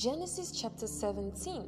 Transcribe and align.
Genesis 0.00 0.50
chapter 0.50 0.86
17. 0.86 1.60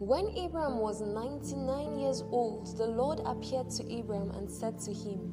When 0.00 0.36
Abram 0.36 0.78
was 0.78 1.02
99 1.02 2.00
years 2.00 2.24
old, 2.32 2.76
the 2.76 2.88
Lord 2.88 3.20
appeared 3.24 3.70
to 3.70 3.84
Abram 3.96 4.32
and 4.32 4.50
said 4.50 4.76
to 4.80 4.92
him, 4.92 5.32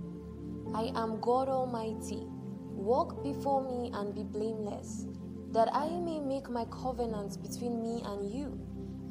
I 0.76 0.92
am 0.94 1.20
God 1.20 1.50
Almighty. 1.50 2.28
Walk 2.70 3.24
before 3.24 3.64
me 3.64 3.90
and 3.92 4.14
be 4.14 4.22
blameless, 4.22 5.08
that 5.52 5.68
I 5.74 5.90
may 5.90 6.20
make 6.20 6.48
my 6.48 6.66
covenant 6.66 7.42
between 7.42 7.82
me 7.82 8.04
and 8.06 8.32
you, 8.32 8.62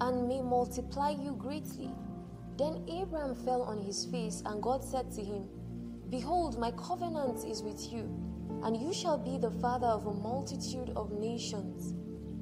and 0.00 0.28
may 0.28 0.40
multiply 0.40 1.10
you 1.10 1.32
greatly. 1.32 1.90
Then 2.56 2.86
Abram 2.88 3.34
fell 3.44 3.62
on 3.62 3.82
his 3.82 4.06
face, 4.06 4.44
and 4.46 4.62
God 4.62 4.84
said 4.84 5.10
to 5.16 5.24
him, 5.24 5.48
Behold, 6.10 6.60
my 6.60 6.70
covenant 6.70 7.44
is 7.44 7.64
with 7.64 7.92
you, 7.92 8.02
and 8.62 8.76
you 8.76 8.92
shall 8.92 9.18
be 9.18 9.36
the 9.36 9.50
father 9.50 9.88
of 9.88 10.06
a 10.06 10.14
multitude 10.14 10.92
of 10.94 11.10
nations. 11.10 11.92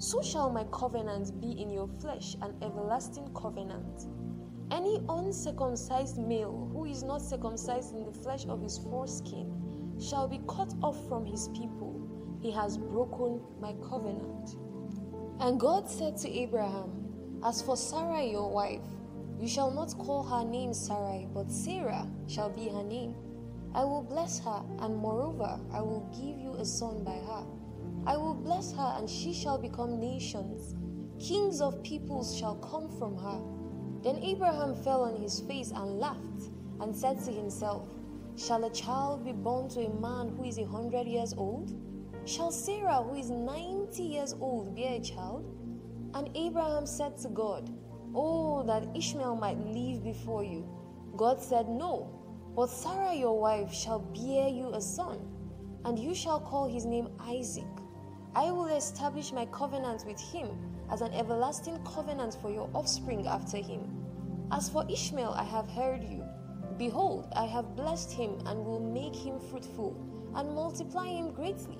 so 0.00 0.22
shall 0.22 0.48
my 0.48 0.64
covenant 0.72 1.38
be 1.42 1.60
in 1.60 1.70
your 1.70 1.86
flesh, 2.00 2.34
an 2.40 2.54
everlasting 2.62 3.28
covenant. 3.34 4.06
Any 4.70 4.98
uncircumcised 5.10 6.16
male 6.16 6.70
who 6.72 6.86
is 6.86 7.02
not 7.02 7.20
circumcised 7.20 7.94
in 7.94 8.06
the 8.06 8.12
flesh 8.12 8.46
of 8.46 8.62
his 8.62 8.78
foreskin 8.78 9.52
shall 10.00 10.26
be 10.26 10.40
cut 10.48 10.72
off 10.82 10.96
from 11.06 11.26
his 11.26 11.48
people. 11.48 12.00
He 12.40 12.50
has 12.50 12.78
broken 12.78 13.42
my 13.60 13.74
covenant. 13.86 14.56
And 15.38 15.60
God 15.60 15.86
said 15.86 16.16
to 16.18 16.30
Abraham, 16.30 17.40
As 17.44 17.60
for 17.60 17.76
Sarah 17.76 18.24
your 18.24 18.50
wife, 18.50 18.80
you 19.38 19.46
shall 19.46 19.70
not 19.70 19.92
call 19.98 20.22
her 20.22 20.48
name 20.48 20.72
Sarai, 20.72 21.28
but 21.34 21.52
Sarah 21.52 22.08
shall 22.26 22.48
be 22.48 22.68
her 22.68 22.82
name. 22.82 23.14
I 23.74 23.84
will 23.84 24.02
bless 24.02 24.40
her, 24.40 24.62
and 24.78 24.96
moreover, 24.96 25.60
I 25.70 25.82
will 25.82 26.08
give 26.10 26.38
you 26.38 26.54
a 26.54 26.64
son 26.64 27.04
by 27.04 27.16
her. 27.16 27.44
I 28.06 28.16
will 28.16 28.34
bless 28.34 28.72
her, 28.72 28.94
and 28.98 29.08
she 29.08 29.32
shall 29.32 29.58
become 29.58 30.00
nations. 30.00 30.74
Kings 31.18 31.60
of 31.60 31.82
peoples 31.82 32.36
shall 32.36 32.56
come 32.56 32.88
from 32.98 33.16
her. 33.18 33.40
Then 34.02 34.22
Abraham 34.22 34.74
fell 34.74 35.02
on 35.02 35.16
his 35.20 35.40
face 35.40 35.70
and 35.70 35.98
laughed, 35.98 36.50
and 36.80 36.96
said 36.96 37.22
to 37.24 37.30
himself, 37.30 37.88
Shall 38.36 38.64
a 38.64 38.70
child 38.70 39.24
be 39.24 39.32
born 39.32 39.68
to 39.70 39.80
a 39.80 40.00
man 40.00 40.30
who 40.36 40.44
is 40.44 40.58
a 40.58 40.64
hundred 40.64 41.06
years 41.06 41.34
old? 41.36 41.74
Shall 42.24 42.50
Sarah, 42.50 43.02
who 43.02 43.16
is 43.16 43.30
ninety 43.30 44.02
years 44.02 44.34
old, 44.40 44.74
bear 44.74 44.94
a 44.94 45.00
child? 45.00 45.44
And 46.14 46.30
Abraham 46.34 46.86
said 46.86 47.18
to 47.18 47.28
God, 47.28 47.70
Oh, 48.14 48.62
that 48.64 48.96
Ishmael 48.96 49.36
might 49.36 49.58
live 49.58 50.02
before 50.02 50.42
you. 50.42 50.68
God 51.16 51.40
said, 51.40 51.68
No, 51.68 52.08
but 52.56 52.70
Sarah 52.70 53.14
your 53.14 53.38
wife 53.38 53.72
shall 53.72 54.00
bear 54.00 54.48
you 54.48 54.70
a 54.72 54.80
son, 54.80 55.18
and 55.84 55.98
you 55.98 56.14
shall 56.14 56.40
call 56.40 56.68
his 56.68 56.84
name 56.84 57.08
Isaac. 57.20 57.64
I 58.34 58.50
will 58.50 58.66
establish 58.66 59.32
my 59.32 59.46
covenant 59.46 60.04
with 60.06 60.20
him 60.20 60.48
as 60.90 61.00
an 61.00 61.12
everlasting 61.12 61.78
covenant 61.84 62.36
for 62.40 62.50
your 62.50 62.70
offspring 62.74 63.26
after 63.26 63.56
him. 63.56 64.04
As 64.52 64.68
for 64.68 64.84
Ishmael, 64.88 65.34
I 65.36 65.44
have 65.44 65.68
heard 65.68 66.02
you. 66.02 66.24
Behold, 66.78 67.28
I 67.34 67.44
have 67.44 67.76
blessed 67.76 68.12
him 68.12 68.38
and 68.46 68.64
will 68.64 68.80
make 68.80 69.14
him 69.14 69.38
fruitful 69.38 69.96
and 70.34 70.54
multiply 70.54 71.06
him 71.06 71.32
greatly. 71.32 71.78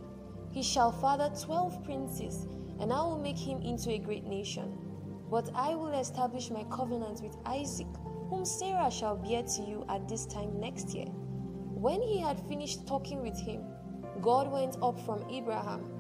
He 0.51 0.63
shall 0.63 0.91
father 0.91 1.31
twelve 1.41 1.83
princes, 1.85 2.47
and 2.81 2.93
I 2.93 3.01
will 3.03 3.19
make 3.19 3.39
him 3.39 3.63
into 3.63 3.91
a 3.91 3.99
great 3.99 4.25
nation. 4.25 4.77
But 5.31 5.51
I 5.55 5.75
will 5.77 5.95
establish 5.95 6.51
my 6.51 6.65
covenant 6.65 7.23
with 7.23 7.37
Isaac, 7.47 7.87
whom 8.29 8.45
Sarah 8.45 8.91
shall 8.91 9.17
bear 9.17 9.43
to 9.43 9.63
you 9.63 9.85
at 9.89 10.09
this 10.09 10.27
time 10.27 10.59
next 10.59 10.95
year. 10.95 11.07
When 11.07 12.03
he 12.03 12.19
had 12.19 12.41
finished 12.49 12.87
talking 12.87 13.23
with 13.23 13.39
him, 13.39 13.63
God 14.23 14.51
went 14.51 14.77
up 14.83 14.99
from 15.05 15.25
Abraham 15.31 15.91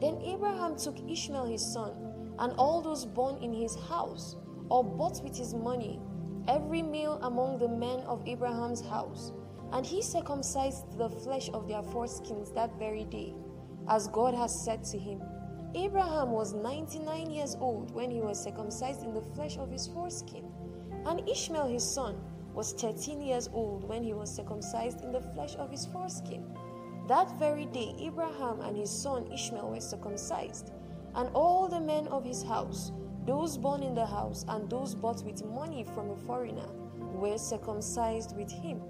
then 0.00 0.18
Abraham 0.22 0.76
took 0.76 0.96
Ishmael 1.06 1.44
his 1.44 1.64
son, 1.64 1.92
and 2.38 2.54
all 2.54 2.80
those 2.80 3.04
born 3.04 3.36
in 3.42 3.52
his 3.52 3.76
house, 3.76 4.36
or 4.70 4.82
bought 4.82 5.22
with 5.22 5.36
his 5.36 5.52
money, 5.52 6.00
every 6.48 6.80
male 6.80 7.18
among 7.22 7.58
the 7.58 7.68
men 7.68 8.00
of 8.00 8.26
Abraham's 8.26 8.80
house, 8.80 9.32
and 9.72 9.84
he 9.84 10.00
circumcised 10.00 10.96
the 10.96 11.10
flesh 11.10 11.50
of 11.52 11.68
their 11.68 11.82
foreskins 11.82 12.54
that 12.54 12.78
very 12.78 13.04
day, 13.04 13.34
as 13.88 14.08
God 14.08 14.34
has 14.34 14.64
said 14.64 14.84
to 14.84 14.98
him. 14.98 15.20
Abraham 15.74 16.30
was 16.30 16.54
99 16.54 17.30
years 17.30 17.54
old 17.60 17.94
when 17.94 18.10
he 18.10 18.22
was 18.22 18.42
circumcised 18.42 19.04
in 19.04 19.12
the 19.12 19.20
flesh 19.20 19.58
of 19.58 19.70
his 19.70 19.86
foreskin, 19.86 20.50
and 21.04 21.28
Ishmael 21.28 21.68
his 21.68 21.84
son 21.84 22.16
was 22.54 22.72
13 22.72 23.20
years 23.20 23.50
old 23.52 23.84
when 23.84 24.02
he 24.02 24.14
was 24.14 24.34
circumcised 24.34 25.02
in 25.02 25.12
the 25.12 25.20
flesh 25.20 25.56
of 25.56 25.70
his 25.70 25.84
foreskin. 25.86 26.44
That 27.10 27.36
very 27.40 27.66
day, 27.66 27.92
Abraham 27.98 28.60
and 28.60 28.76
his 28.76 28.88
son 28.88 29.32
Ishmael 29.32 29.68
were 29.68 29.80
circumcised, 29.80 30.70
and 31.16 31.28
all 31.34 31.66
the 31.66 31.80
men 31.80 32.06
of 32.06 32.24
his 32.24 32.44
house, 32.44 32.92
those 33.26 33.58
born 33.58 33.82
in 33.82 33.96
the 33.96 34.06
house 34.06 34.44
and 34.46 34.70
those 34.70 34.94
bought 34.94 35.24
with 35.24 35.44
money 35.44 35.82
from 35.82 36.10
a 36.12 36.16
foreigner, 36.16 36.68
were 37.12 37.36
circumcised 37.36 38.36
with 38.36 38.52
him. 38.52 38.80